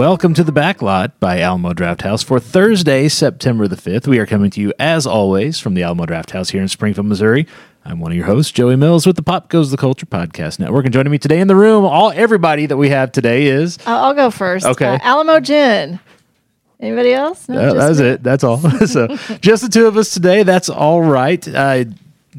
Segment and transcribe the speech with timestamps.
[0.00, 4.06] Welcome to the Backlot by Alamo Drafthouse for Thursday, September the 5th.
[4.06, 7.46] We are coming to you, as always, from the Alamo Drafthouse here in Springfield, Missouri.
[7.84, 10.86] I'm one of your hosts, Joey Mills, with the Pop Goes the Culture Podcast Network.
[10.86, 13.78] And joining me today in the room, all everybody that we have today is.
[13.84, 14.64] I'll, I'll go first.
[14.64, 14.86] Okay.
[14.86, 16.00] Uh, Alamo Gin.
[16.80, 17.46] Anybody else?
[17.46, 18.06] No, Uh, just that was me?
[18.08, 18.22] it.
[18.22, 18.56] That's all.
[18.86, 19.06] so,
[19.42, 20.44] just the two of us today.
[20.44, 21.46] That's all right.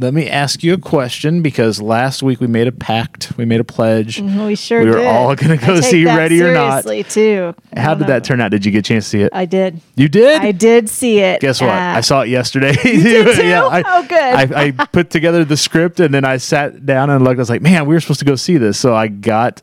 [0.02, 3.60] Let me ask you a question because last week we made a pact, we made
[3.60, 4.20] a pledge.
[4.20, 5.06] We sure We were did.
[5.06, 6.84] all gonna go I take see Ready or Not.
[7.08, 7.54] too.
[7.78, 8.08] How did know.
[8.08, 8.50] that turn out?
[8.50, 9.30] Did you get a chance to see it?
[9.32, 9.80] I did.
[9.96, 10.42] you did?
[10.42, 11.40] I did see it.
[11.40, 11.70] Guess what?
[11.70, 12.74] Uh, I saw it yesterday.
[12.74, 13.46] did too?
[13.46, 14.18] yeah, I, Oh, good.
[14.56, 17.38] I, I put together the script and then I sat down and looked.
[17.38, 18.80] I was like, man, we were supposed to go see this.
[18.80, 19.62] So I got,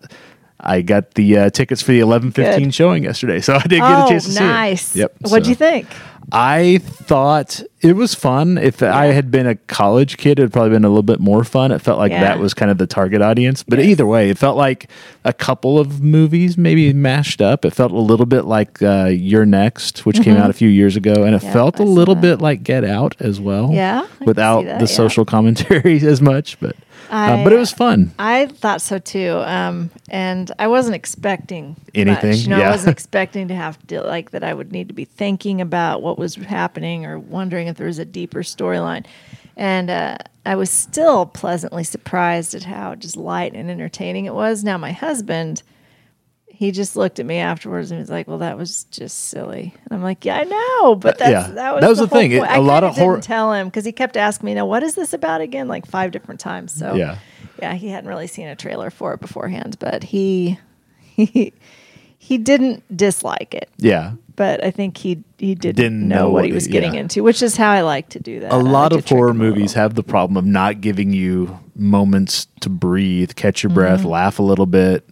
[0.61, 3.41] I got the uh, tickets for the eleven fifteen showing yesterday.
[3.49, 4.47] So I did get Oh, a chance to see it.
[4.47, 4.97] Nice.
[4.97, 5.15] Yep.
[5.23, 5.87] What'd so you think?
[6.31, 8.59] I thought it was fun.
[8.59, 11.73] If I had been a college kid, it'd probably been a little bit more fun.
[11.73, 12.21] It felt like Yeah.
[12.21, 13.63] that was kind of the target audience.
[13.63, 14.91] But either way, it felt like
[15.25, 17.65] a couple of movies maybe mashed up.
[17.65, 20.97] It felt a little bit like uh, You're Next, which came out a few years
[20.97, 21.53] ago, and it Mm-hmm.
[21.53, 23.71] Felt a I saw little bit like Get Out as well.
[23.73, 24.97] Yeah, I can without that, the yeah.
[24.97, 26.77] social commentary as much, but
[27.11, 28.13] uh, but it was fun.
[28.19, 29.41] I thought so too.
[29.45, 32.31] Um, and I wasn't expecting Anything?
[32.31, 32.39] Much.
[32.41, 32.69] You know, Yeah.
[32.69, 34.45] I wasn't expecting to have to like that.
[34.45, 37.99] I would need to be thinking about what was happening or wondering if there was
[37.99, 39.07] a deeper storyline.
[39.57, 44.63] And uh, I was still pleasantly surprised at how just light and entertaining it was.
[44.63, 45.63] Now, my husband,
[46.59, 49.93] he just looked at me afterwards and was like, "Well, that was just silly." And
[49.97, 51.55] I'm like, "Yeah, I know, but that's, yeah.
[51.55, 52.33] that was That was the, the thing.
[52.33, 54.67] It- a I lot kinda horror- didn't tell him because he kept asking me, "Now,
[54.67, 56.73] what is this about again?" Like five different times.
[56.73, 57.19] So Yeah.
[57.63, 60.59] yeah, he hadn't really seen a trailer for it beforehand, but he
[61.01, 61.53] he
[62.19, 63.69] he didn't dislike it.
[63.79, 64.15] Yeah.
[64.35, 67.01] But I think he he didn't, Didn't know, know what he was he- getting yeah.
[67.03, 68.51] into, which is how I like to do that.
[68.53, 69.57] a I lot like of horror him a little.
[69.57, 74.09] movies have the problem of not giving you moments to breathe, catch your breath, Mm-hmm.
[74.09, 75.09] laugh a little bit.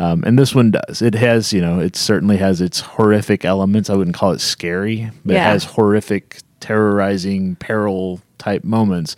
[0.00, 1.02] Um, and this one does.
[1.02, 3.90] It has, you know, it certainly has its horrific elements.
[3.90, 5.48] I wouldn't call it scary, but Yeah.
[5.48, 9.16] it has horrific, terrorizing, peril type moments.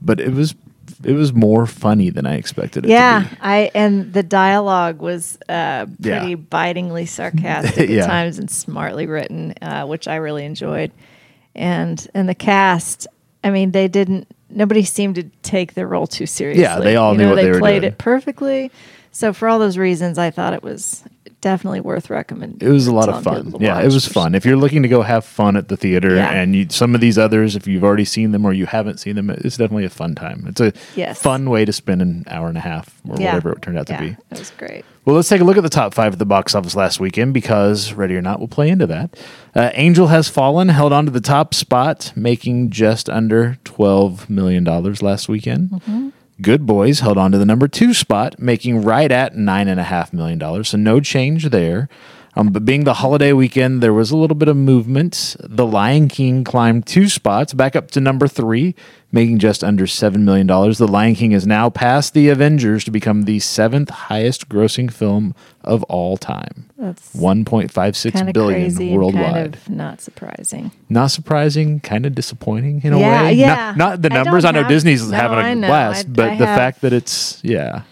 [0.00, 0.54] But it was,
[1.04, 3.36] it was more funny than I expected it Yeah, to be.
[3.40, 6.18] I and the dialogue was uh, Yeah.
[6.20, 8.02] pretty bitingly sarcastic Yeah.
[8.02, 10.92] at times and smartly written, uh, which I really enjoyed.
[11.54, 13.06] And and the cast,
[13.44, 14.26] I mean, they didn't.
[14.48, 16.62] Nobody seemed to take their role too seriously.
[16.62, 17.92] Yeah, they all you knew know, what they, they played doing.
[17.92, 18.70] it perfectly.
[19.12, 21.04] So for all those reasons, I thought it was
[21.42, 22.66] definitely worth recommending.
[22.66, 23.54] It was a lot of fun.
[23.60, 24.34] Yeah, it was fun.
[24.34, 26.30] If you're looking to go have fun at the theater, Yeah.
[26.30, 29.16] and you, some of these others, if you've already seen them or you haven't seen
[29.16, 30.44] them, it's definitely a fun time.
[30.48, 31.20] It's a Yes.
[31.20, 33.34] fun way to spend an hour and a half or Yeah.
[33.34, 34.10] whatever it turned out yeah, to be.
[34.30, 34.84] It was great.
[35.04, 37.34] Well, let's take a look at the top five at the box office last weekend
[37.34, 39.10] because Ready or Not we'll play into that.
[39.54, 44.62] Uh, Angel Has Fallen held on to the top spot, making just under $12 million
[44.64, 45.70] last weekend.
[45.70, 46.08] Mm-hmm.
[46.40, 50.64] Good Boys held on to the number two spot, making right at $9.5 million.
[50.64, 51.88] So no change there.
[52.34, 55.36] Um, but being the holiday weekend, there was a little bit of movement.
[55.40, 58.74] The Lion King climbed two spots back up to number three,
[59.12, 60.46] making just under $7 million.
[60.46, 65.34] The Lion King is now past The Avengers to become the seventh highest grossing film
[65.62, 66.70] of all time.
[66.78, 69.24] That's $1.56 kind of billion worldwide.
[69.34, 70.72] kind of not surprising.
[70.88, 73.32] Not surprising, kind of disappointing in a Yeah, way.
[73.34, 73.46] yeah.
[73.54, 74.46] Not, not the numbers.
[74.46, 76.80] I, don't know have- Disney's no, having a blast, I- but I the have- fact
[76.80, 77.82] that it's, yeah.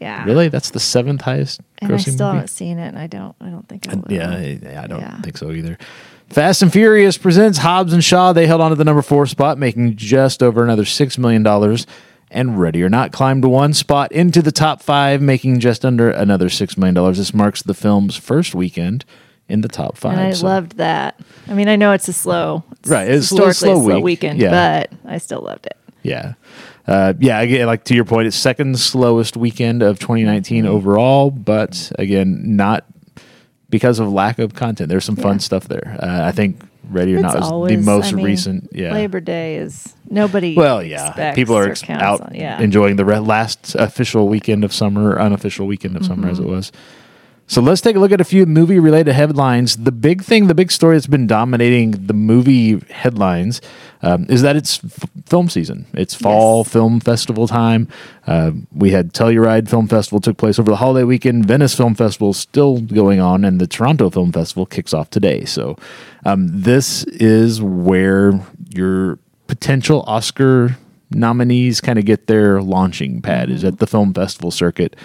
[0.00, 0.48] Yeah, Really?
[0.48, 2.24] That's the seventh highest And I still movie?
[2.24, 3.34] haven't seen it, and I don't.
[3.40, 4.04] I don't think I will.
[4.10, 5.20] Yeah, I, I don't Yeah.
[5.20, 5.78] think so either.
[6.30, 8.32] Fast and Furious presents Hobbs and Shaw.
[8.32, 11.46] They held on to the number four spot, making just over another $6 million.
[12.30, 16.48] And Ready or Not climbed one spot into the top five, making just under another
[16.48, 17.12] $6 million.
[17.14, 19.04] This marks the film's first weekend
[19.48, 20.18] in the top five.
[20.18, 21.20] And I so- loved that.
[21.46, 23.84] I mean, I know it's a slow, it's Right, it's a slow- historically slow a
[23.84, 24.04] slow week.
[24.04, 24.86] weekend, Yeah.
[24.90, 25.76] but I still loved it.
[26.02, 26.32] Yeah.
[26.86, 30.72] Uh, yeah, again, like to your point, it's second slowest weekend of 2019 Mm-hmm.
[30.74, 32.84] overall, but again, not
[33.70, 34.88] because of lack of content.
[34.90, 35.38] There's some fun Yeah.
[35.38, 35.96] stuff there.
[36.02, 37.36] Uh, I think Ready or It's Not
[37.70, 38.68] is the most I mean, recent.
[38.72, 38.92] Yeah.
[38.92, 40.54] Labor Day is nobody.
[40.54, 41.32] well, yeah.
[41.34, 42.60] People are ex- out on- yeah.
[42.60, 46.48] enjoying the re- last official weekend of summer, unofficial weekend of summer, as Mm-hmm.
[46.48, 46.72] it was.
[47.46, 49.76] So let's take a look at a few movie related headlines.
[49.76, 53.60] The big thing, the big story that's been dominating the movie headlines
[54.00, 55.84] um, is that it's f- film season.
[55.92, 56.72] It's fall Yes.
[56.72, 57.86] film festival time.
[58.26, 61.44] Uh, we had Telluride Film Festival took place over the holiday weekend.
[61.44, 65.44] Venice Film Festival is still going on, and the Toronto Film Festival kicks off today.
[65.44, 65.76] So
[66.24, 68.40] um, this is where
[68.74, 69.18] your
[69.48, 70.78] potential Oscar
[71.10, 74.96] nominees kind of get their launching pad is at the film festival circuit.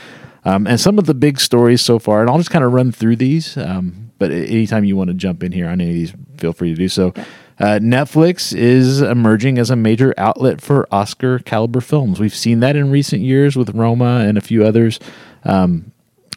[0.49, 2.91] Um, and some of the big stories so far, and I'll just kind of run
[2.91, 3.55] through these.
[3.57, 6.69] Um, but anytime you want to jump in here on any of these, feel free
[6.69, 7.13] to do so.
[7.59, 12.19] Uh, Netflix is emerging as a major outlet for Oscar caliber films.
[12.19, 14.99] We've seen that in recent years with Roma and a few others.
[15.43, 15.91] Um,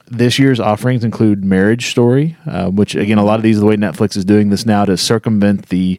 [0.08, 3.76] this year's offerings include Marriage Story, uh, which again, a lot of these the way
[3.76, 5.98] Netflix is doing this now to circumvent the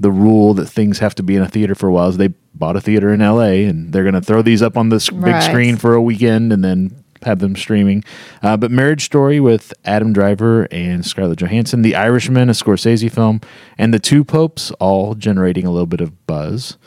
[0.00, 2.08] the rule that things have to be in a theater for a while.
[2.08, 3.64] Is they bought a theater in L.A.
[3.66, 5.42] and they're going to throw these up on this big Right.
[5.42, 8.04] screen for a weekend and then have them streaming.
[8.42, 13.40] Uh, but Marriage Story with Adam Driver and Scarlett Johansson, The Irishman, a Scorsese film,
[13.78, 16.78] and The Two Popes, all generating a little bit of buzz.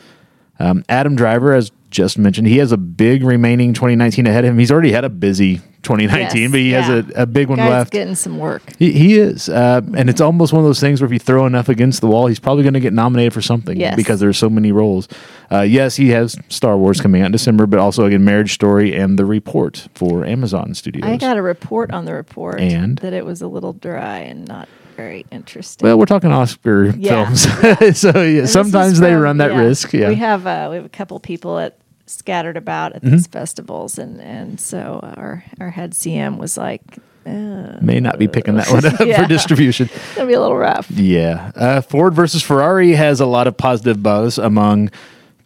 [0.58, 4.58] Um, Adam Driver, as just mentioned, he has a big remaining 2019 ahead of him.
[4.58, 6.80] He's already had a busy 2019, Yes, but he yeah.
[6.82, 7.92] has a, a big one Guy's left.
[7.92, 8.62] getting some work.
[8.78, 11.46] He, he is, uh, and it's almost one of those things where if you throw
[11.46, 13.96] enough against the wall, he's probably going to get nominated for something Yes.
[13.96, 15.08] because there's so many roles.
[15.50, 18.94] Uh, yes, he has Star Wars coming out in December, but also again Marriage Story
[18.94, 21.04] and The Report for Amazon Studios.
[21.08, 22.98] I got a report on the report And?
[22.98, 25.86] that it was a little dry and not very interesting.
[25.86, 27.42] well, we're talking Oscar Yeah, films,
[27.98, 29.60] so yeah, sometimes they from- run that yeah.
[29.60, 29.92] risk.
[29.92, 30.08] Yeah, Mm-hmm.
[30.10, 34.20] we have uh, we have a couple people at scattered about at these festivals, and
[34.20, 36.82] and so our our head CM was like,
[37.26, 39.22] uh, may not be picking that one up Yeah.
[39.22, 39.88] for distribution.
[40.16, 40.90] gonna be a little rough.
[40.90, 41.52] Yeah.
[41.54, 44.90] Uh, Ford versus Ferrari has a lot of positive buzz among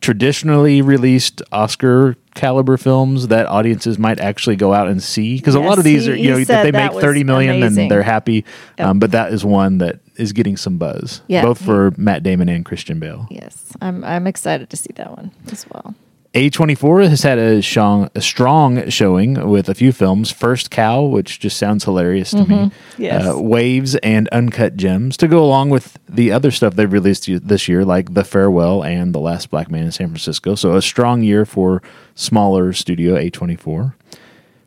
[0.00, 5.60] traditionally released Oscar caliber films that audiences might actually go out and see because a
[5.60, 7.74] lot of these he- are you know if they make 30 million amazing.
[7.76, 8.44] then they're happy
[8.78, 8.88] Yep.
[8.88, 12.48] um, but that is one that is getting some buzz Yeah, both for Matt Damon
[12.48, 15.94] and Christian Bale Yes, I'm I'm excited to see that one as well.
[16.34, 20.30] A24 has had a, shong, a strong showing with a few films.
[20.30, 22.44] First Cow, which just sounds hilarious to me.
[22.44, 23.02] Mm-hmm.
[23.02, 23.26] Yes.
[23.26, 27.68] Uh, Waves and Uncut Gems to go along with the other stuff they've released this
[27.68, 30.54] year, like The Farewell and The Last Black Man in San Francisco.
[30.54, 31.82] So a strong year for
[32.14, 33.92] smaller studio A24.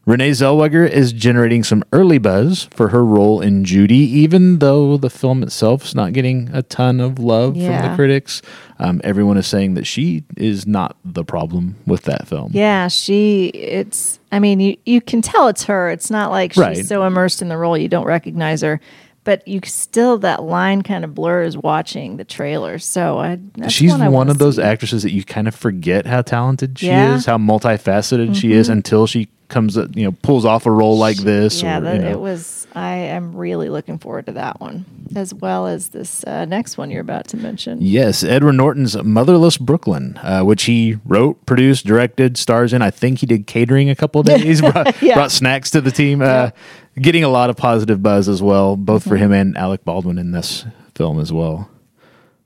[0.06, 5.10] Renee Zellweger is generating some early buzz for her role in Judy, even though the
[5.10, 8.44] film itself is not getting a ton of love from the critics.
[8.78, 12.52] Um, everyone is saying that she is not the problem with that film.
[12.54, 13.48] Yeah, she.
[13.48, 14.20] It's.
[14.32, 15.90] I mean, you you can tell it's her.
[15.90, 16.86] It's not like she's Right.
[16.86, 18.80] so immersed in the role you don't recognize her.
[19.24, 22.78] But you still that line kind of blurs watching the trailer.
[22.78, 23.40] So I.
[23.70, 24.62] She's one, I one of those see.
[24.62, 27.08] actresses that you kind of forget how talented she Yeah.
[27.08, 27.16] Mm-hmm.
[27.16, 30.98] is, how multifaceted she is until she comes, uh, you know, pulls off a role
[30.98, 31.62] like this.
[31.62, 32.12] Yeah, or, that, you know.
[32.12, 32.68] it was.
[32.74, 34.84] I am really looking forward to that one,
[35.16, 37.78] as well as this uh, next one you're about to mention.
[37.82, 42.82] Yes, Edward Norton's Motherless Brooklyn, uh, which he wrote, produced, directed, stars in.
[42.82, 45.14] I think he did catering a couple of days, brought, Yeah.
[45.16, 46.22] brought snacks to the team.
[46.22, 46.50] Uh,
[46.98, 49.24] Getting a lot of positive buzz as well, both for Mm-hmm.
[49.26, 50.66] him and Alec Baldwin in this
[50.96, 51.70] film as well.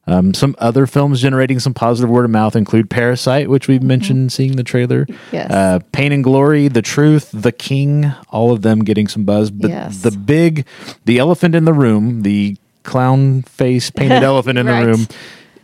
[0.10, 4.32] Um, some other films generating some positive word of mouth include Parasite, which we've mentioned
[4.32, 5.06] seeing the trailer.
[5.06, 5.36] Mm-hmm.
[5.36, 5.52] Yes.
[5.52, 9.52] Uh, Pain and Glory, The Truth, The King, all of them getting some buzz.
[9.52, 10.02] But Yes.
[10.02, 10.66] the big,
[11.06, 14.82] the elephant in the room, the clown face painted elephant in Right.
[14.82, 15.08] the room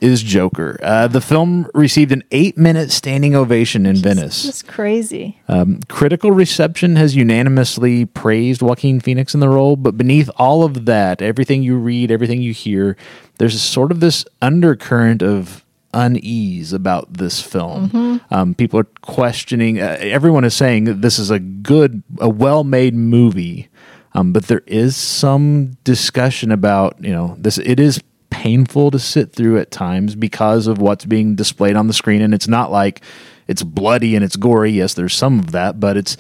[0.02, 0.80] is Joker.
[0.82, 4.44] Uh, the film received an eight minute standing ovation in Venice.
[4.44, 5.42] Just crazy.
[5.48, 10.86] Um, critical reception has unanimously praised Joaquin Phoenix in the role, but beneath all of
[10.86, 12.98] that, everything you read, everything you hear,
[13.38, 15.64] there's a sort of this undercurrent of
[15.94, 18.22] unease about this film.
[18.30, 19.80] Um, people are questioning.
[19.80, 23.70] Uh, everyone is saying that this is a good, a well-made movie,
[24.14, 27.58] um, but there is some discussion about you know this.
[27.58, 28.02] It is
[28.46, 32.32] painful to sit through at times because of what's being displayed on the screen, and
[32.34, 33.02] it's not like
[33.48, 34.72] it's bloody and it's gory.
[34.72, 36.16] Yes, there's some of that, but it's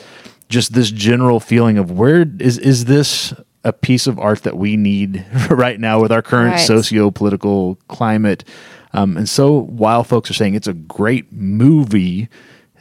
[0.49, 3.31] just this general feeling of where is is this
[3.63, 6.59] a piece of art that we need right now with our current Right.
[6.59, 8.43] socio-political climate.
[8.93, 12.29] Um, and so while folks are saying it's a great movie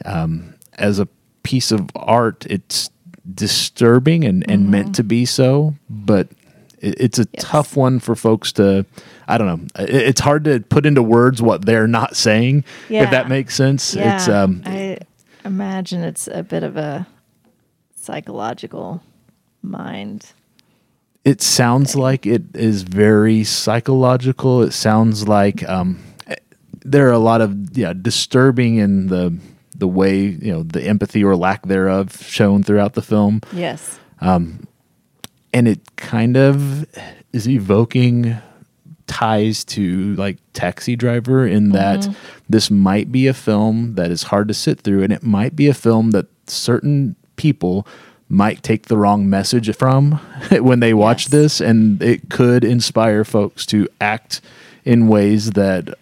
[0.05, 1.07] um, as a
[1.43, 2.89] piece of art, it's
[3.33, 6.29] disturbing and, and meant to be so, but
[6.79, 7.25] it, it's a.
[7.33, 7.43] Yes.
[7.45, 8.85] tough one for folks to,
[9.27, 9.83] I don't know.
[9.83, 13.03] It, it's hard to put into words what they're not saying, Yeah.
[13.03, 13.93] if that makes sense.
[13.95, 14.97] Yeah, It's, um, I
[15.43, 17.05] imagine it's a bit of a
[17.95, 19.01] psychological
[19.61, 20.31] mind.
[21.23, 24.61] it sounds like it is very psychological.
[24.61, 25.99] It sounds like um,
[26.83, 29.35] there are a lot of yeah disturbing in the
[29.75, 33.99] the way you know the empathy or lack thereof shown throughout the film, Yes.
[35.55, 36.85] And it kind of
[37.31, 38.35] is evoking
[39.07, 41.71] ties to like Taxi Driver in mm-hmm.
[41.71, 42.15] that
[42.49, 45.67] this might be a film that is hard to sit through, and it might be
[45.69, 47.87] a film that certain people
[48.27, 50.11] might take the wrong message from
[50.51, 51.31] when they watch Yes.
[51.31, 54.41] this, and it could inspire folks to act
[54.83, 55.93] in ways that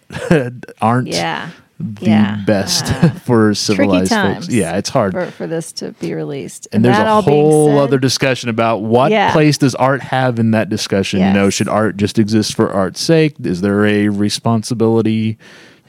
[0.82, 1.50] aren't Yeah.
[1.94, 2.42] The yeah.
[2.46, 4.48] best Uh, for civilized folks.
[4.48, 5.12] Yeah, it's hard.
[5.12, 6.66] for, for this to be released.
[6.72, 9.32] and there's that a all being whole said- other discussion about what Yeah.
[9.32, 11.20] place does art have in that discussion.
[11.20, 13.34] You know, should art just exist for art's sake?
[13.44, 15.38] Is there a responsibility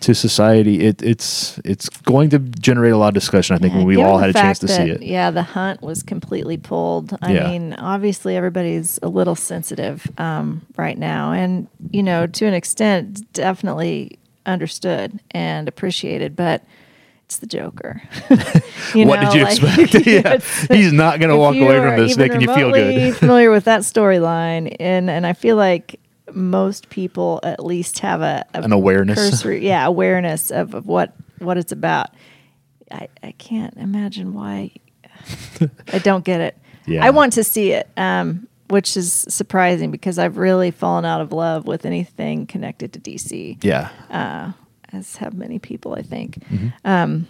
[0.01, 0.81] to society.
[0.85, 3.55] It, it's it's going to generate a lot of discussion.
[3.55, 5.01] I think when we all had a chance to see it.
[5.01, 7.17] Yeah, the hunt was completely pulled.
[7.21, 7.47] I Yeah.
[7.49, 13.31] mean, obviously everybody's a little sensitive um, right now, and you know, to an extent,
[13.31, 16.63] definitely understood and appreciated, but.
[17.25, 18.03] It's the Joker.
[18.93, 20.07] You what know, did you like, expect?
[20.07, 20.37] yeah,
[20.77, 23.17] he's not going to walk away from this making you feel good.
[23.17, 25.99] familiar with that storyline, and and I feel like
[26.31, 29.17] most people at least have a, a An awareness.
[29.17, 32.11] cursory, yeah, awareness of, of what what it's about.
[32.91, 34.71] I I can't imagine why.
[35.91, 36.57] I don't get it.
[36.85, 37.03] Yeah.
[37.03, 41.31] I want to see it, um, which is surprising because I've really fallen out of
[41.31, 43.89] love with anything connected to DC Yeah,
[44.91, 46.39] as have many people, I think.
[46.49, 46.67] Mm-hmm.
[46.83, 47.27] Um,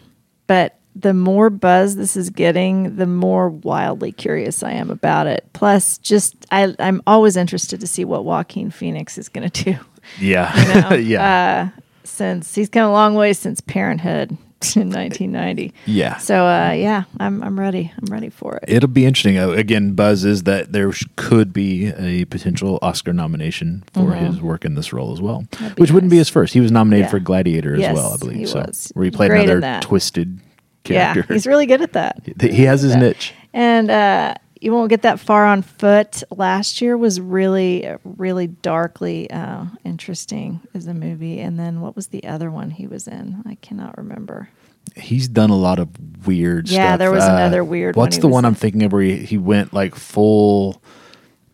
[0.47, 5.45] but the more buzz this is getting, the more wildly curious I am about it.
[5.51, 9.77] Plus, just I, I'm always interested to see what Joaquin Phoenix is going to do.
[10.19, 11.69] yeah, know, yeah,
[12.03, 14.37] Since he's come a long way since Parenthood
[14.75, 15.73] in 1990.
[15.85, 16.17] yeah.
[16.17, 17.91] So uh, yeah, I'm I'm ready.
[17.97, 18.63] I'm ready for it.
[18.67, 19.37] It'll be interesting.
[19.37, 24.65] Uh, again, buzz is that there could be a potential Oscar nomination for his work
[24.65, 25.81] in this role as well, Mm-hmm.
[25.81, 26.53] Which wouldn't be his first.
[26.53, 27.11] He was nominated Yeah.
[27.11, 28.37] for Gladiator Yes, as well, I believe.
[28.37, 28.91] he so was.
[28.93, 30.39] where he played Great another twisted
[30.87, 32.21] Yeah, he's really good at that.
[32.41, 33.33] he has his niche.
[33.53, 36.23] And uh, you won't get that far on foot.
[36.31, 41.39] Last year was really, really darkly uh, interesting as a movie.
[41.39, 43.43] And then what was the other one he was in?
[43.45, 44.49] I cannot remember.
[44.95, 45.89] He's done a lot of
[46.27, 46.77] weird stuff.
[46.77, 48.49] Yeah, there was Uh, another weird one What's he the one in.
[48.49, 50.81] I'm thinking of where he, he went like full,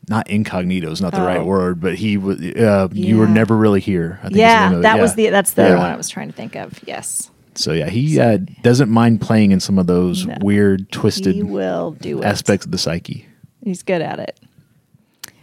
[0.09, 1.45] not incognito is not the right Oh.
[1.45, 2.39] word, but he was.
[2.39, 4.19] Uh, You were never really here.
[4.21, 4.83] I think is the Yeah, name of it.
[4.83, 6.79] that was the that's the other one I was trying to think of.
[6.85, 10.37] Yes, So yeah, he uh, doesn't mind playing in some of those No.
[10.41, 11.35] weird, twisted
[12.23, 13.27] aspects of the psyche.
[13.63, 14.39] He's good at it.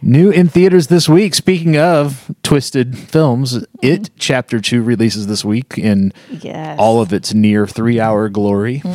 [0.01, 1.35] New in theaters this week.
[1.35, 3.65] Speaking of twisted films, Mm-hmm.
[3.81, 8.81] It Chapter Two releases this week in Yes, all of its near three-hour glory.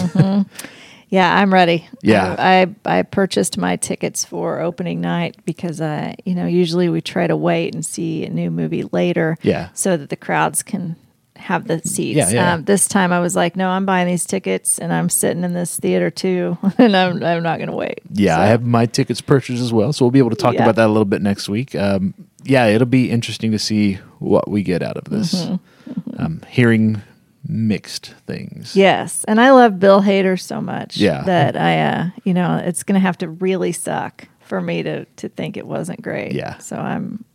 [1.11, 1.87] Yeah, I'm ready.
[2.03, 2.35] Yeah.
[2.37, 7.01] I, I I purchased my tickets for opening night because I, you know, usually we
[7.03, 9.37] try to wait and see a new movie later.
[9.43, 9.69] Yeah.
[9.75, 10.97] So that the crowds can
[11.45, 12.17] have the seats.
[12.17, 12.55] Yeah, yeah.
[12.55, 15.53] Um, this time I was like, no, I'm buying these tickets and I'm sitting in
[15.53, 18.01] this theater too, and I'm I'm not going to wait.
[18.11, 20.77] Yeah, I have my tickets purchased as well, so we'll be able to talk about
[20.77, 21.75] that a little bit next week.
[21.75, 25.35] Um, yeah, it'll be interesting to see what we get out of this.
[25.35, 26.23] Mm-hmm.
[26.23, 27.03] Um, hearing
[27.47, 28.75] mixed things.
[28.75, 30.97] Yes, and I love Bill Hader so much.
[30.97, 31.25] Yeah.
[31.25, 35.05] That I, uh, you know, it's going to have to really suck for me to
[35.05, 36.33] to think it wasn't great.
[36.33, 36.57] Yeah.
[36.57, 37.27] So I'm,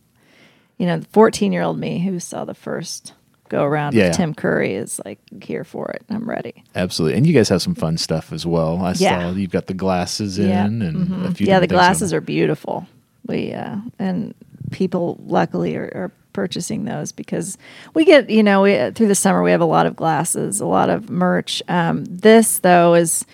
[0.78, 3.14] you know, the 14 year old me who saw the first
[3.50, 4.08] go around Yeah.
[4.08, 6.02] with Tim Curry is like here for it.
[6.08, 6.64] I'm ready.
[6.74, 8.78] Absolutely, and you guys have some fun stuff as well.
[8.80, 9.20] I Yeah.
[9.20, 10.64] saw you've got the glasses in, Yeah.
[10.64, 11.30] and Mhm.
[11.30, 11.46] a few.
[11.46, 12.86] yeah, the glasses are beautiful.
[13.26, 14.32] We uh, and
[14.70, 17.58] people luckily are, are purchasing those because
[17.92, 20.66] we get you know we through the summer we have a lot of glasses, a
[20.66, 21.62] lot of merch.
[21.68, 23.24] Um, this though is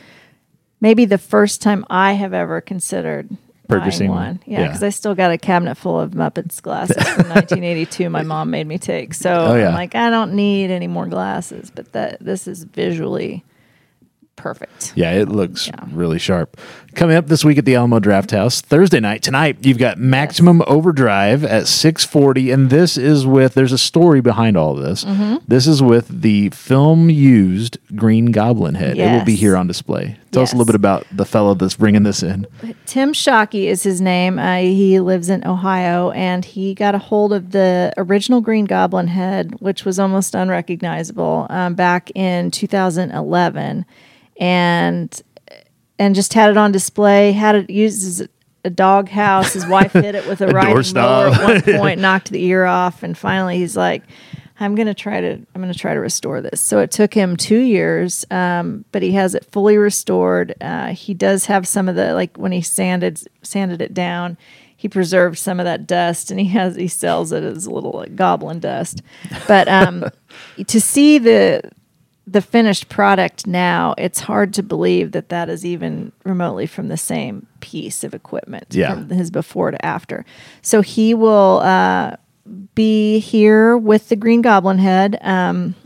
[0.81, 3.29] maybe the first time I have ever considered.
[3.69, 4.41] Purchasing one.
[4.47, 4.67] yeah, Yeah.
[4.69, 8.09] because I still got a cabinet full of Muppets glasses from 1982.
[8.11, 9.69] My mom made me take, so Oh, yeah.
[9.69, 11.71] I'm like, I don't need any more glasses.
[11.75, 13.45] But that this is visually
[14.37, 14.93] perfect.
[14.95, 15.81] Yeah, it looks Yeah.
[15.93, 16.57] really sharp.
[16.95, 21.45] Coming up this week at the Alamo Drafthouse Thursday night tonight, you've got Maximum Overdrive
[21.45, 23.55] at six forty, and this is with.
[23.55, 25.05] There's a story behind all this.
[25.05, 25.37] Mm-hmm.
[25.47, 28.97] This is with the film used Green Goblin head.
[28.97, 30.17] It will be here on display.
[30.33, 32.47] Tell us a little bit about the fellow that's bringing this in.
[32.85, 34.39] Tim Shockey is his name.
[34.39, 39.09] Uh, he lives in Ohio, and he got a hold of the original Green Goblin
[39.09, 43.85] head, which was almost unrecognizable, um, back in 2011,
[44.39, 45.23] and
[45.99, 47.33] and just had it on display.
[47.33, 48.29] Had it used as
[48.65, 49.53] a dog house.
[49.53, 53.03] His wife hit it with a, riding mower at one point, knocked the ear off,
[53.03, 54.03] and finally he's like.
[54.59, 56.63] I'm gonna try to I'm gonna try to restore this.
[56.63, 60.55] So it took him two years, um, but he has it fully restored.
[60.63, 64.39] Uh, he does have some of the like when he sanded sanded it down,
[64.77, 67.93] he preserved some of that dust, and he has he sells it as a little
[67.93, 69.01] like goblin dust.
[69.49, 70.05] But um,
[70.67, 71.63] to see the
[72.27, 76.97] the finished product now, it's hard to believe that that is even remotely from the
[76.97, 78.95] same piece of equipment Yeah.
[78.95, 80.25] from his before to after.
[80.61, 82.17] So he will uh,
[82.75, 85.19] be here with the Green Goblin head.
[85.23, 85.77] Um,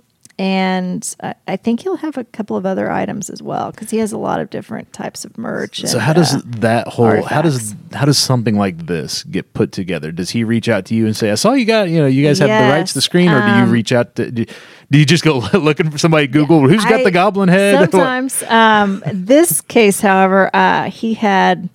[0.41, 1.17] and
[1.47, 4.17] I, think he'll have a couple of other items as well because he has a
[4.17, 5.83] lot of different types of merch.
[5.83, 9.53] So and, how does uh, that whole how does how does something like this get
[9.53, 10.11] put together?
[10.11, 12.25] Does he reach out to you and say, "I saw you got you know you
[12.25, 14.47] guys have the rights to the screen," or do you um, reach out to do,
[14.91, 17.79] do you just go looking for somebody Google who's got I- the goblin head?
[17.91, 21.69] Sometimes, um, this case, however, uh, he had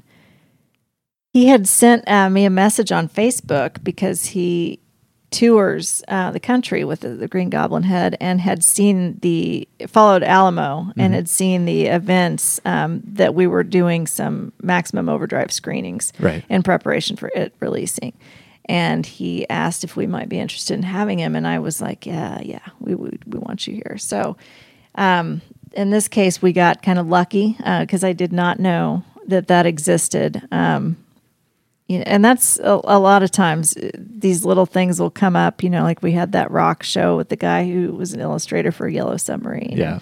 [1.33, 4.79] he had sent uh, me a message on Facebook because he
[5.35, 10.23] tours uh, the country with the, the Green Goblin head and had seen the followed
[10.23, 16.13] Alamo and had seen the events um, that we were doing some Maximum Overdrive screenings
[16.19, 16.43] Right.
[16.49, 18.13] in preparation for it releasing.
[18.67, 22.05] And he asked if we might be interested in having him, and I was like,
[22.07, 24.37] "Yeah, yeah, we we, we want you here." So,
[24.95, 25.41] um,
[25.73, 29.65] in this case, we got kind of lucky because I did not know that that
[29.67, 30.41] existed.
[30.51, 30.97] Um,
[31.87, 35.35] you know, and that's a, a lot of times uh, these little things will come
[35.35, 35.61] up.
[35.63, 38.71] You know, like we had that rock show with the guy who was an illustrator
[38.71, 39.77] for Yellow Submarine.
[39.77, 39.99] Yeah.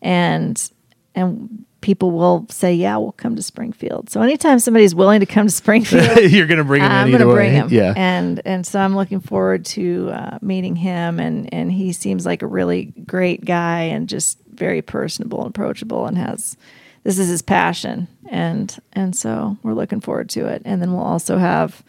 [0.00, 0.70] and
[1.14, 5.46] and people will say, "Yeah, we'll come to Springfield." So anytime somebody's willing to come
[5.46, 7.68] to Springfield, You're going to bring him I'm going to bring him.
[7.70, 7.94] Yeah.
[7.96, 12.42] and and so I'm looking forward to uh, meeting him, and and he seems like
[12.42, 16.56] a really great guy, and just very personable and approachable, and has
[17.04, 20.62] this is his passion, and and so we're looking forward to it.
[20.64, 21.84] And then we'll also have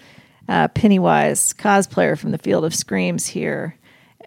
[0.47, 3.75] uh, Pennywise cosplayer from the Field of Screams here.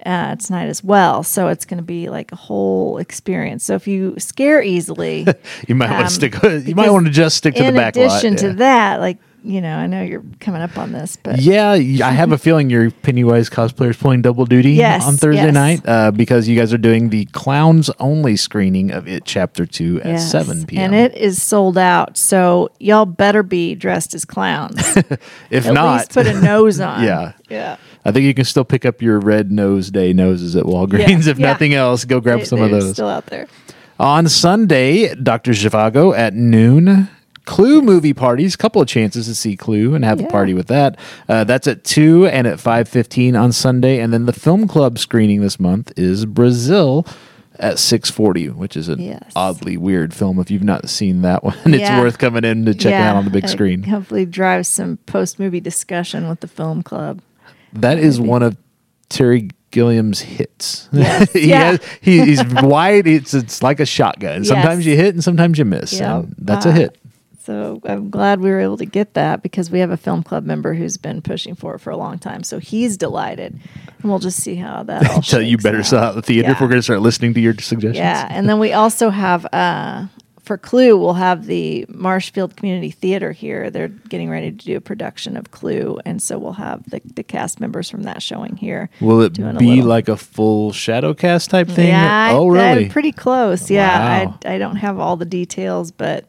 [0.06, 3.64] Uh, tonight as well, so it's going to be like a whole experience.
[3.64, 5.26] So if you scare easily,
[5.68, 6.66] you might want um, to stick.
[6.66, 7.96] You might want to just stick to the back.
[7.96, 8.38] in addition lot.
[8.40, 8.52] to yeah.
[8.54, 12.32] that, like you know, I know you're coming up on this, but Yeah, I have
[12.32, 15.54] a feeling your Pennywise cosplayers pulling double duty Yes, on Thursday yes.
[15.54, 20.00] night uh, because you guys are doing the clowns only screening of it chapter two
[20.02, 20.30] at Yes.
[20.30, 20.92] seven p.m.
[20.92, 22.16] and it is sold out.
[22.16, 24.76] So y'all better be dressed as clowns.
[25.50, 27.04] if At not, least put a nose on.
[27.04, 27.32] Yeah.
[27.48, 27.76] yeah.
[28.04, 31.24] I think you can still pick up your red nose day noses at Walgreens.
[31.26, 31.46] Yeah, if yeah.
[31.46, 32.92] nothing else, go grab They- some of those.
[32.92, 33.46] Still out there.
[34.00, 35.50] On Sunday, Dr.
[35.52, 37.08] Zhivago at noon.
[37.44, 40.98] Clue movie parties, couple of chances to see Clue and have a party with that.
[41.30, 44.98] Uh, that's at two and at five fifteen on Sunday, and then the film club
[44.98, 47.06] screening this month is Brazil
[47.58, 49.32] at six forty, which is an Yes.
[49.34, 50.38] oddly weird film.
[50.38, 52.00] If you've not seen that one, it's Yeah.
[52.02, 53.82] worth coming in to check it out on the big screen.
[53.84, 57.22] Hopefully, drive some post movie discussion with the film club.
[57.74, 58.56] That is one of
[59.08, 60.88] Terry Gilliam's hits.
[60.92, 61.32] Yes.
[61.34, 61.64] he Yeah.
[61.72, 63.06] has, he, he's wide.
[63.06, 64.44] It's it's like a shotgun.
[64.44, 64.92] Sometimes Yes.
[64.92, 65.92] you hit and sometimes you miss.
[65.92, 66.20] Yeah.
[66.20, 66.98] and that's a Uh, hit.
[67.44, 70.44] So I'm glad we were able to get that because we have a film club
[70.44, 72.42] member who's been pushing for it for a long time.
[72.42, 73.58] So he's delighted,
[74.02, 75.22] and we'll just see how that all.
[75.22, 75.86] Tell you better out.
[75.86, 77.96] sell out the theater if we're going to start listening to your suggestions.
[77.96, 80.08] Yeah, and then we also have uh,
[80.48, 83.70] for Clue, we'll have the Marshfield Community Theater here.
[83.70, 87.22] They're getting ready to do a production of Clue, and so we'll have the, the
[87.22, 88.88] cast members from that showing here.
[89.02, 91.86] Will it doing a be like a full shadow cast type thing?
[91.86, 92.84] or- Yeah, oh, I- really?
[92.86, 93.70] I'm pretty close.
[93.70, 94.38] Yeah, Wow.
[94.46, 96.24] I, I don't have all the details, but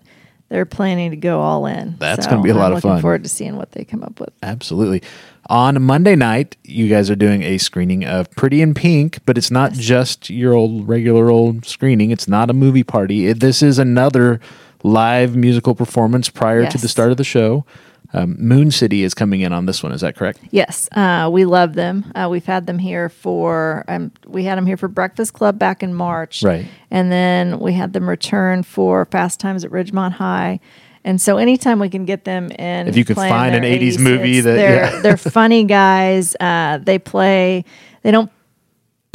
[0.50, 1.96] they're planning to go all in.
[2.00, 3.02] That's So gonna be a lot I'm of looking fun.
[3.02, 4.32] Forward to seeing what they come up with.
[4.44, 5.02] Absolutely.
[5.48, 9.50] On Monday night, you guys are doing a screening of Pretty in Pink, but it's
[9.50, 12.12] not just your old regular old screening.
[12.12, 13.28] It's not a movie party.
[13.28, 14.40] It, this is another
[14.84, 17.66] live musical performance prior to the start of the show.
[18.14, 19.92] Um, Moon City is coming in on this one.
[19.92, 20.40] Is that correct?
[20.50, 22.12] Yes, uh, we love them.
[22.16, 25.84] Uh, we've had them here for um, we had them here for Breakfast Club back
[25.84, 26.66] in March, Right.
[26.90, 30.60] And then we had them return for Fast Times at Ridgemont High.
[31.04, 34.34] And so anytime we can get them in, If you can find an 80s movie
[34.36, 35.02] hits, that- they're yeah.
[35.02, 36.36] they're funny guys.
[36.40, 37.64] Uh, they play.
[38.02, 38.32] They don't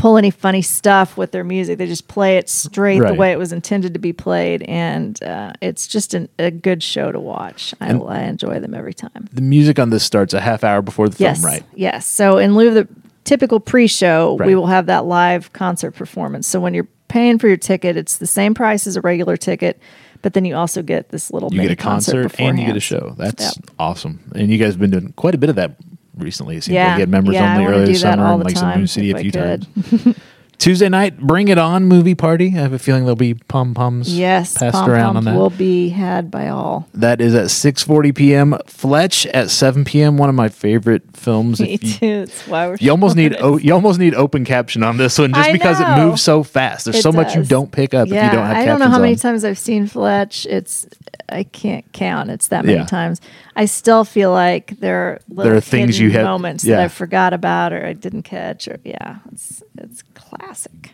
[0.05, 1.79] pull any funny stuff with their music.
[1.79, 5.55] They just play it straight the way it was intended to be played, and uh,
[5.63, 7.75] it's just an, a good show to watch.
[7.81, 9.31] I, I enjoy them every time.
[9.33, 11.41] The music on this starts a half hour before the Yes.
[11.41, 11.65] film, right?
[11.75, 12.05] Yes.
[12.07, 12.87] So in lieu of the
[13.25, 14.47] typical pre-show, Right.
[14.47, 16.47] we will have that live concert performance.
[16.47, 19.81] So when you're paying for your ticket, it's the same price as a regular ticket,
[20.21, 22.81] but then you also get this little You get a concert and you get a
[22.81, 23.15] show.
[23.17, 23.71] That's Yep.
[23.79, 24.21] awesome.
[24.35, 25.77] And you guys have been doing quite a bit of that
[26.17, 26.57] recently.
[26.57, 28.79] It seems Yeah, like you had members yeah, only earlier this summer and like some
[28.79, 29.67] Moon City a few times.
[30.59, 32.49] Tuesday night, Bring It On movie party.
[32.49, 35.37] I have a feeling there'll be pom poms Yes, passed pom around on that.
[35.37, 36.89] will be had by all.
[36.95, 38.59] that is at 6:40 p.m.
[38.67, 40.17] Fletch at 7 p.m.
[40.17, 41.61] One of my favorite films.
[41.61, 42.19] Me you, too.
[42.27, 45.33] That's why we're you almost need o- you almost need open caption on this one
[45.33, 46.85] just I because it moves so fast.
[46.87, 48.63] There's It so much you don't pick up yeah, if you don't have to.
[48.63, 49.19] I don't know how many on.
[49.19, 50.47] times I've seen Fletch.
[50.47, 50.87] It's
[51.29, 52.31] I can't count.
[52.31, 52.87] It's that many Yeah.
[52.87, 53.21] times.
[53.57, 56.77] I still feel like there are little There are things you had- moments yeah.
[56.77, 58.69] that I forgot about or I didn't catch.
[58.69, 60.03] Or yeah, it's it's
[60.39, 60.93] classic.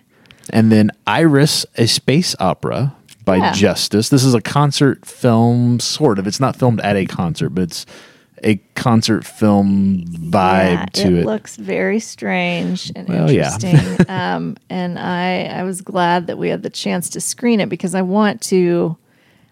[0.51, 3.53] And then Iris, a space opera by Yeah.
[3.53, 4.09] Justice.
[4.09, 6.27] This is a concert film, sort of.
[6.27, 7.87] It's not filmed at a concert, but it's
[8.43, 11.27] a concert film vibe yeah, to it.
[11.27, 13.55] looks very strange and Well, yeah.
[13.55, 14.09] interesting.
[14.11, 17.95] um, and I I was glad that we had the chance to screen it because
[17.95, 18.97] I want to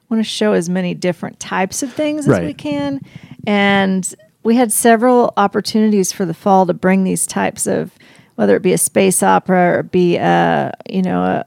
[0.08, 3.00] want to show as many different types of things as we can.
[3.46, 7.92] And we had several opportunities for the fall to bring these types of
[8.38, 11.44] whether it be a space opera or be a you know a,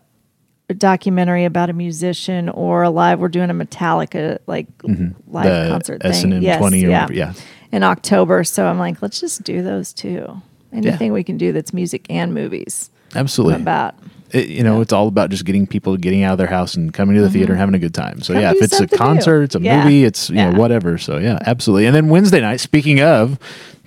[0.70, 5.32] a documentary about a musician or a live we're doing a Metallica like live Mm-hmm.
[5.42, 6.42] The concert S&M thing.
[6.42, 7.02] Yes, 20 or yeah.
[7.04, 7.34] whatever, yeah.
[7.72, 8.44] In October.
[8.44, 10.42] So I'm like, let's just do those two.
[10.74, 12.90] anything we can do that's music and movies.
[13.16, 13.62] Absolutely.
[13.62, 13.96] About.
[14.32, 14.82] It- you know, Yeah.
[14.82, 17.30] it's all about just getting people getting out of their house and coming to the
[17.30, 18.22] theater and having a good time.
[18.22, 19.84] So Come yeah, if it's a concert, it's a Yeah.
[19.84, 20.52] movie, it's you Yeah.
[20.52, 20.98] know whatever.
[20.98, 21.86] So yeah, absolutely.
[21.86, 23.38] And then Wednesday night, speaking of,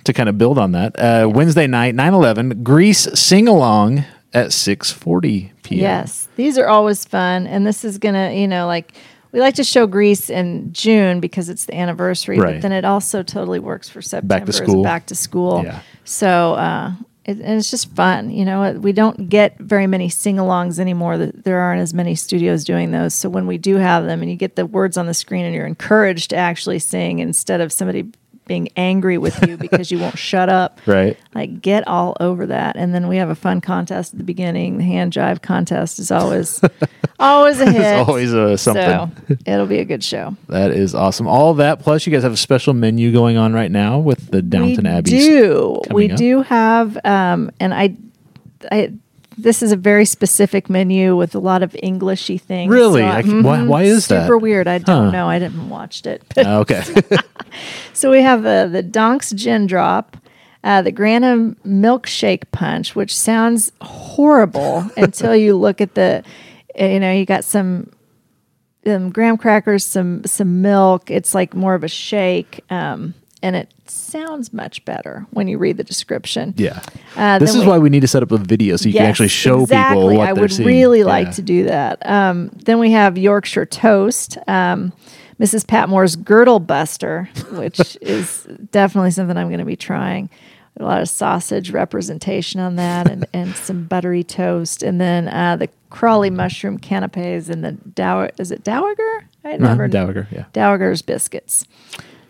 [0.05, 4.91] to kind of build on that, uh, Wednesday night, 9-11, Grease sing along at six
[4.91, 5.81] forty p.m.
[5.81, 8.93] Yes, these are always fun, and this is gonna, you know, like
[9.33, 12.55] we like to show Grease in June because it's the anniversary, Right.
[12.55, 14.35] but then it also totally works for September.
[14.37, 14.83] Back to school.
[14.83, 15.63] Back to school.
[15.65, 15.81] Yeah.
[16.05, 16.93] So, uh,
[17.25, 18.31] it, and it's just fun.
[18.31, 21.17] You know, we don't get very many sing-alongs anymore.
[21.17, 23.15] There aren't as many studios doing those.
[23.15, 25.55] So when we do have them, and you get the words on the screen, and
[25.55, 28.13] you're encouraged to actually sing instead of somebody
[28.47, 31.17] being angry with you because you won't shut up Right.
[31.35, 34.79] like get all over that and then we have a fun contest at the beginning
[34.79, 36.61] the hand jive contest is always
[37.19, 38.85] always a hit It's always a something.
[38.85, 41.27] so it'll be a good show That is awesome.
[41.27, 44.43] All that plus you guys have a special menu going on right now with the
[44.43, 45.11] Downton we Abbey.
[45.11, 46.19] do we up.
[46.19, 47.97] do have um and i
[48.71, 48.93] i
[49.37, 52.71] this is a very specific menu with a lot of Englishy things.
[52.71, 53.03] Really?
[53.03, 54.23] So, I c- mhm, why- why is that?
[54.27, 54.67] Super weird.
[54.69, 55.11] I don't Huh.
[55.11, 55.29] know.
[55.29, 56.23] I didn't watched it.
[56.37, 56.83] Uh, okay.
[57.93, 60.17] So we have uh, the Donks Gin Drop,
[60.65, 66.25] uh, the Granum Milkshake Punch, which sounds horrible until you look at the,
[66.81, 67.91] uh, you know, you got some
[68.87, 71.11] um, graham crackers, some some milk.
[71.13, 75.77] It's like more of a shake, um, and it sounds much better when you read
[75.77, 76.55] the description.
[76.57, 76.81] yeah.
[77.17, 79.07] Uh, this is we- why we need to set up a video so you can
[79.07, 79.97] actually show exactly.
[80.01, 80.67] people what I they're would seeing.
[80.69, 82.05] really like to do that.
[82.09, 84.93] Um, then we have Yorkshire toast, um,
[85.41, 85.67] Mrs.
[85.67, 90.31] Patmore's girdle buster, which is definitely something I'm going to be trying.
[90.79, 95.55] A lot of sausage representation on that, and, and some buttery toast, and then uh,
[95.57, 99.25] the Crawley mushroom canapes and the Dow is it Dowager?
[99.45, 100.47] I Uh-huh, never Dowager, yeah.
[100.53, 101.65] Dowager's biscuits.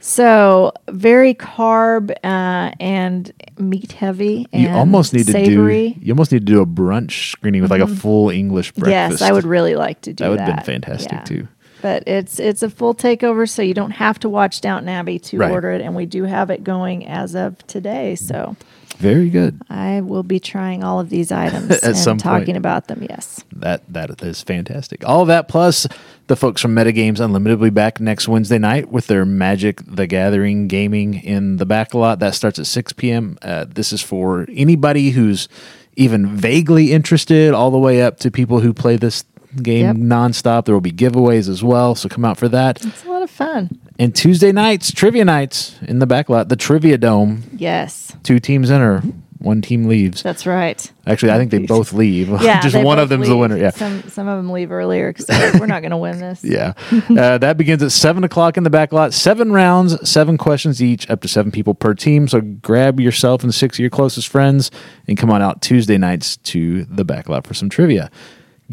[0.06, 4.46] So very carb uh, and meat heavy.
[4.52, 5.94] And You almost need savory.
[5.94, 6.06] to do.
[6.06, 9.20] You almost need to do a brunch screening with like a full English breakfast.
[9.20, 10.30] Yes, I would really like to do That that.
[10.30, 11.20] would have been fantastic Yeah.
[11.24, 11.48] too.
[11.84, 15.36] But it's it's a full takeover, so you don't have to watch Downton Abbey to
[15.36, 15.50] Right.
[15.50, 18.14] order it, and we do have it going as of today.
[18.14, 18.56] So
[18.96, 19.60] Very good.
[19.68, 22.22] I will be trying all of these items At and some point.
[22.22, 23.06] talking about them.
[23.06, 25.06] Yes, That that is fantastic.
[25.06, 25.86] All that plus
[26.28, 30.06] the folks from Metagames Unlimited will be back next Wednesday night with their Magic the
[30.06, 32.18] Gathering gaming in the back lot.
[32.18, 33.36] That starts at 6 p.m.
[33.42, 35.48] Uh, this is for anybody who's
[35.96, 39.22] even vaguely interested, all the way up to people who play this
[39.62, 39.96] game Yep.
[39.96, 40.64] nonstop.
[40.64, 42.84] There will be giveaways as well, so come out for that.
[42.84, 43.78] it's a lot of fun.
[43.98, 47.44] And Tuesday nights, trivia nights in the back lot, the Trivia Dome.
[47.56, 49.02] Yes, Two teams enter,
[49.38, 50.22] one team leaves.
[50.22, 50.90] that's right.
[51.06, 52.28] Actually, I think they both leave.
[52.42, 53.56] Yeah, Just one of them's the winner.
[53.58, 53.70] Yeah.
[53.70, 55.28] some some of them leave earlier because
[55.60, 56.42] we're not going to win this.
[56.44, 56.72] Yeah.
[57.10, 59.12] uh, that begins at 7 o'clock in the back lot.
[59.12, 62.26] Seven rounds, seven questions each, up to seven people per team.
[62.26, 64.70] So grab yourself and six of your closest friends
[65.06, 68.10] and come on out Tuesday nights to the back lot for some trivia.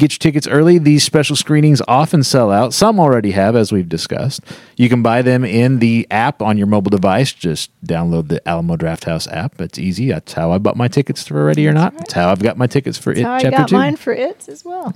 [0.02, 0.78] Get your tickets early.
[0.78, 2.74] These special screenings often sell out.
[2.74, 4.40] Some already have, as we've discussed.
[4.76, 7.32] You can buy them in the app on your mobile device.
[7.32, 9.60] Just download the Alamo Drafthouse app.
[9.60, 10.08] It's easy.
[10.08, 11.96] That's how I bought my tickets for Ready or Not.
[11.96, 13.22] That's how I've got my tickets for it.
[13.22, 13.76] How I Chapter got Two.
[13.76, 14.92] mine for it as well.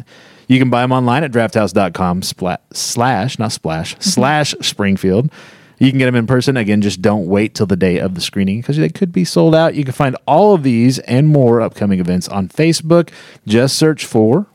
[0.49, 2.23] You can buy them online at drafthouse.com
[2.73, 5.31] slash, not splash, slash Springfield.
[5.79, 6.57] You can get them in person.
[6.57, 9.55] Again, just don't wait till the day of the screening because they could be sold
[9.55, 9.77] out.
[9.77, 13.11] You can find all of these and more upcoming events on Facebook.
[13.47, 14.47] Just search for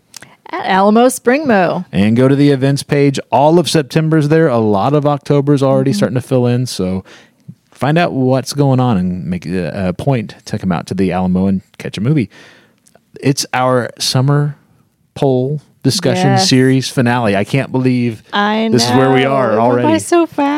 [0.52, 1.86] At Alamo Spring Mo.
[1.92, 3.20] and go to the events page.
[3.32, 4.48] All of September's there.
[4.48, 5.98] A lot of October's already mm-hmm.
[5.98, 6.66] starting to fill in.
[6.66, 7.06] So
[7.72, 11.48] find out what's going on and make a point to come out to the Alamo
[11.48, 12.30] and catch a movie.
[13.22, 14.56] It's our summer
[15.16, 16.50] poll discussion Yes.
[16.50, 17.36] series finale.
[17.36, 19.88] I can't believe I know this is where we are already.
[19.88, 20.51] by so fast,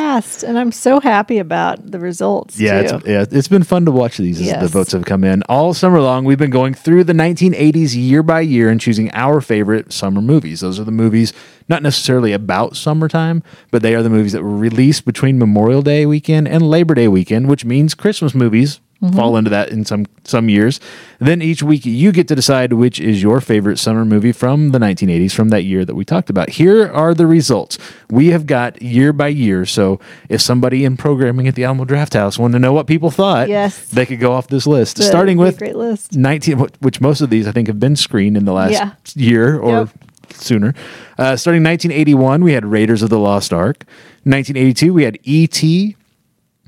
[0.43, 2.59] and I'm so happy about the results.
[2.59, 2.95] Yeah, too.
[2.95, 5.43] it's, yeah, it's been fun to watch these as the votes have come in.
[5.43, 9.41] All summer long, we've been going through the 1980s year by year and choosing our
[9.41, 10.61] favorite summer movies.
[10.61, 11.33] Those are the movies,
[11.67, 16.05] not necessarily about summertime, but they are the movies that were released between Memorial Day
[16.05, 18.79] weekend and Labor Day weekend, which means Christmas movies
[19.11, 20.79] fall into that in some some years.
[21.19, 24.79] Then each week you get to decide which is your favorite summer movie from the
[24.79, 26.49] 1980s from that year that we talked about.
[26.51, 27.77] Here are the results.
[28.09, 29.65] We have got year by year.
[29.65, 33.49] So if somebody in programming at the Alamo Drafthouse wanted to know what people thought,
[33.49, 33.89] Yes.
[33.89, 35.01] they could go off this list.
[35.03, 36.15] Starting with great list.
[36.15, 38.91] 19 which most of these I think have been screened in the last Yeah.
[39.15, 39.89] year or Yep.
[40.35, 40.73] sooner.
[41.17, 43.83] Uh, starting 1981, we had Raiders of the Lost Ark.
[44.25, 45.95] 1982, we had E.T.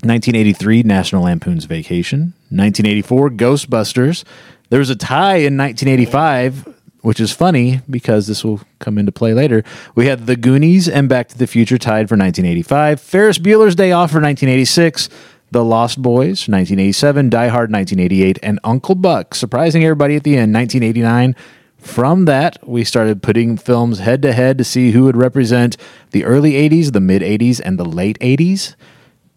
[0.02, 2.34] 1983, National Lampoon's Vacation.
[2.50, 4.24] 1984, Ghostbusters.
[4.68, 6.68] There was a tie in 1985,
[7.00, 9.64] which is funny because this will come into play later.
[9.94, 13.00] We had The Goonies and Back to the Future tied for 1985.
[13.00, 15.08] Ferris Bueller's Day Off for 1986.
[15.52, 20.52] The Lost Boys, 1987, Die Hard, 1988, and Uncle Buck, surprising everybody at the end,
[20.52, 21.36] 1989.
[21.78, 25.76] From that, we started putting films head to head to see who would represent
[26.10, 28.74] the early 80s, the mid 80s, and the late 80s.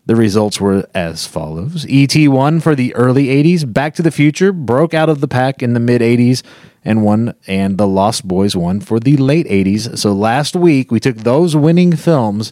[0.09, 2.29] The results were as follows E.T.
[2.29, 5.73] won for the early 80s, Back to the Future broke out of the pack in
[5.73, 6.41] the mid 80s,
[6.83, 9.99] and won, and The Lost Boys won for the late 80s.
[9.99, 12.51] So last week, we took those winning films,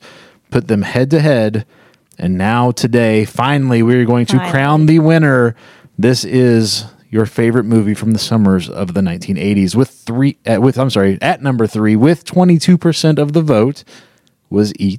[0.52, 1.66] put them head to head,
[2.20, 5.56] and now today, finally, we're going to crown the winner.
[5.98, 10.78] This is your favorite movie from the summers of the 1980s with three uh, with
[10.78, 13.84] I'm sorry at number 3 with 22% of the vote
[14.48, 14.96] was E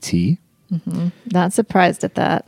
[0.70, 1.12] E.T.
[1.32, 2.46] Not surprised at that.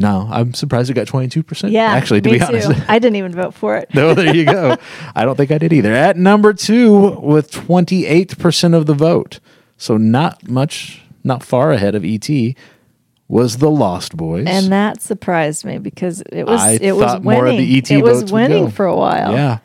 [0.00, 1.72] No, I'm surprised it got 22%.
[1.72, 2.70] Yeah, actually, to be honest.
[2.70, 2.82] too.
[2.86, 3.88] I didn't even vote for it.
[3.94, 4.76] no, there you go.
[5.16, 5.92] I don't think I did either.
[5.92, 9.40] At number two, with 28% of the vote.
[9.76, 12.28] So not much, not far ahead of ET,
[13.26, 14.46] was The Lost Boys.
[14.48, 17.24] And that surprised me because it was I it was winning.
[17.24, 19.32] more of the ET it was winning for a while.
[19.32, 19.58] Yeah.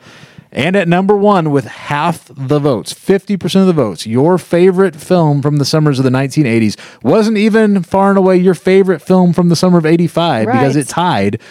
[0.55, 5.41] And at number one, with half the votes, 50% of the votes, your favorite film
[5.41, 9.49] from the summers of the 1980s wasn't even far and away your favorite film from
[9.49, 10.85] the summer of 85 because Right.
[10.85, 11.41] it tied.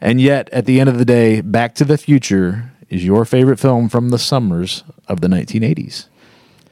[0.00, 3.58] And yet, at the end of the day, Back to the Future is your favorite
[3.58, 6.06] film from the summers of the 1980s.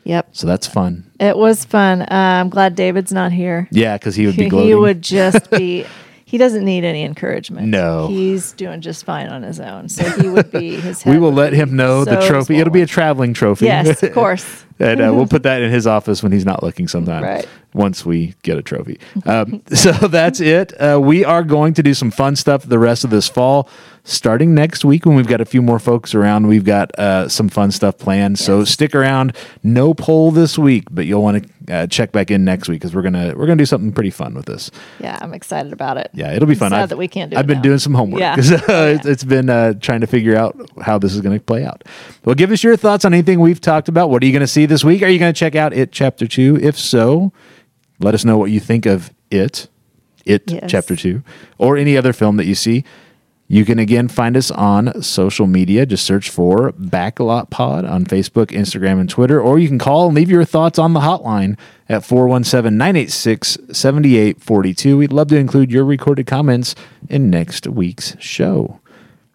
[0.04, 0.28] Yep.
[0.32, 1.04] So that's fun.
[1.18, 2.02] It was fun.
[2.02, 3.68] Uh, I'm glad David's not here.
[3.70, 4.68] Yeah, because he would be gloating.
[4.70, 5.84] he would just be.
[6.30, 7.66] He doesn't need any encouragement.
[7.68, 8.06] No.
[8.08, 9.88] he's doing just fine on his own.
[9.88, 11.04] So he would be his.
[11.04, 12.58] we will let him know the so trophy.
[12.58, 13.66] It'll be a traveling trophy.
[13.66, 14.64] yes, of course.
[14.78, 17.48] and uh, we'll put that in his office when he's not looking sometime Right.
[17.74, 21.92] once we get a trophy um, so that's it uh, we are going to do
[21.94, 23.68] some fun stuff the rest of this fall
[24.04, 27.48] starting next week when we've got a few more folks around we've got uh, some
[27.50, 31.86] fun stuff planned so stick around no poll this week but you'll want to uh,
[31.86, 34.46] check back in next week because we're gonna we're gonna do something pretty fun with
[34.46, 36.10] this Yeah, I'm excited about it.
[36.12, 37.62] yeah it'll be fun Sad I've, that we can't do I've been now.
[37.62, 38.32] doing some homework Yeah.
[38.38, 38.84] uh, yeah.
[38.86, 41.84] it's- it's been uh, trying to figure out how this is going to play out.
[42.24, 44.10] Well, give us your thoughts on anything we've talked about.
[44.10, 45.02] What are you going to see this week?
[45.02, 46.58] Are you going to check out It Chapter 2?
[46.62, 47.32] If so,
[47.98, 49.68] let us know what you think of It,
[50.24, 50.70] It Yes.
[50.70, 51.22] Chapter 2,
[51.58, 52.84] or any other film that you see.
[53.52, 55.84] You can again find us on social media.
[55.84, 60.14] Just search for Backlot Pod on Facebook, Instagram, and Twitter, or you can call and
[60.14, 61.58] leave your thoughts on the hotline
[61.88, 64.96] at 417 986 7842.
[64.96, 66.76] We'd love to include your recorded comments
[67.08, 68.78] in next week's show.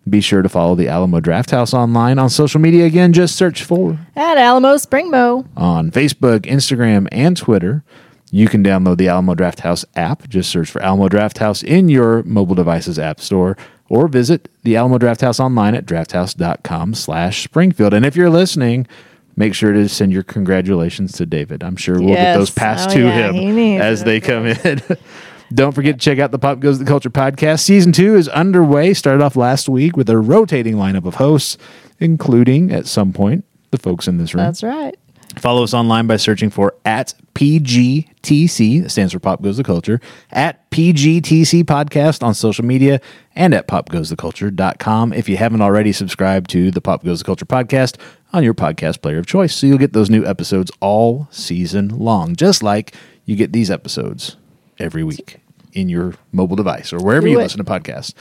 [0.10, 2.86] Be sure to follow the Alamo Drafthouse online on social media.
[2.86, 5.46] Again, just search for At Alamo Springmo.
[5.58, 7.84] on Facebook, Instagram, and Twitter.
[8.32, 10.28] You can download the Alamo Drafthouse app.
[10.28, 13.56] Just search for Alamo Drafthouse in your mobile device's app store
[13.88, 17.94] or visit the Alamo Drafthouse online at drafthouse.com slash Springfield.
[17.94, 18.88] And if you're listening,
[19.36, 21.64] make sure to send your congratulations to David.
[21.64, 24.82] I'm sure we'll get those passed Oh, to yeah, him as they come in.
[25.54, 27.60] Don't forget to check out the Pop Goes the Culture podcast.
[27.62, 28.96] Season two is underway.
[28.96, 31.60] Started off last week with a rotating lineup of hosts,
[32.00, 34.44] including at some point the folks in this room.
[34.44, 34.96] That's right.
[35.38, 40.00] Follow us online by searching for at PGTC, that stands for Pop Goes the Culture,
[40.32, 43.02] at PGTC Podcast on social media,
[43.36, 45.14] and at popgoestheculture.com.
[45.14, 48.00] If you haven't already subscribed to the Pop Goes the Culture podcast
[48.34, 52.36] on your podcast player of choice, so you'll get those new episodes all season long,
[52.36, 52.96] just like
[53.26, 54.38] you get these episodes
[54.80, 55.38] every week
[55.74, 58.14] in your mobile device or wherever you listen to podcasts.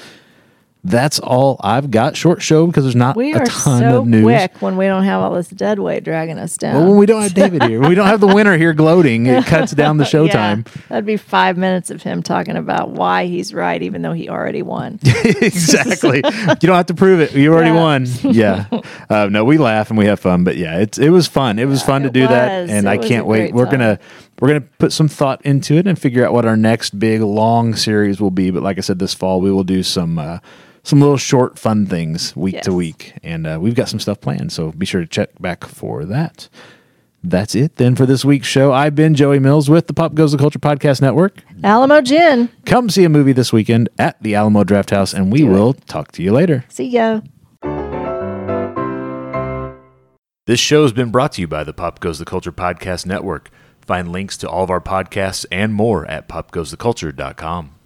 [0.86, 2.14] That's all I've got.
[2.14, 4.22] Short show because there's not We a ton so of news.
[4.22, 6.74] quick when we don't have all this dead weight dragging us down.
[6.74, 9.24] Well, when we don't have David here, we don't have the winner here gloating.
[9.26, 10.64] It cuts down the show Yeah, time.
[10.90, 14.60] That'd be five minutes of him talking about why he's right, even though he already
[14.60, 14.98] won.
[15.24, 16.18] exactly.
[16.18, 16.22] You
[16.66, 17.32] don't have to prove it.
[17.32, 17.80] You already Yeah.
[17.80, 18.06] won.
[18.22, 18.66] Yeah.
[19.08, 21.58] Uh, no, we laugh and we have fun, but yeah, it's it was fun.
[21.58, 23.54] It was fun to do that, and It I can't wait.
[23.54, 23.72] We're time.
[23.78, 23.98] gonna
[24.40, 27.74] we're gonna put some thought into it and figure out what our next big long
[27.74, 28.50] series will be.
[28.50, 30.18] But like I said, this fall we will do some.
[30.18, 30.38] Uh,
[30.84, 34.52] some little short fun things week to week, and uh, we've got some stuff planned.
[34.52, 36.48] So be sure to check back for that.
[37.26, 38.70] That's it then for this week's show.
[38.72, 41.42] I've been Joey Mills with the Pop Goes the Culture Podcast Network.
[41.62, 42.50] Alamo Gin.
[42.66, 45.50] Come see a movie this weekend at the Alamo Drafthouse, and we Do it.
[45.52, 46.64] will talk to you later.
[46.68, 47.22] See ya.
[50.46, 53.48] This show has been brought to you by the Pop Goes the Culture Podcast Network.
[53.80, 57.74] Find links to all of our podcasts and more at popgoestheculture.com.